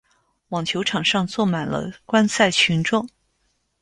[0.47, 3.07] 网球场上坐满了观赛群众。